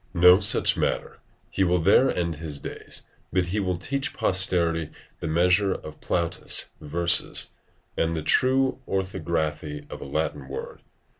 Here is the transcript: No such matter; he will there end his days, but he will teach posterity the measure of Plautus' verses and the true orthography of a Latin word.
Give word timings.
No 0.15 0.39
such 0.39 0.75
matter; 0.75 1.19
he 1.51 1.63
will 1.63 1.77
there 1.77 2.09
end 2.09 2.37
his 2.37 2.57
days, 2.57 3.03
but 3.31 3.45
he 3.45 3.59
will 3.59 3.77
teach 3.77 4.15
posterity 4.15 4.89
the 5.19 5.27
measure 5.27 5.75
of 5.75 6.01
Plautus' 6.01 6.71
verses 6.81 7.51
and 7.95 8.17
the 8.17 8.23
true 8.23 8.79
orthography 8.87 9.85
of 9.91 10.01
a 10.01 10.05
Latin 10.05 10.47
word. 10.49 10.81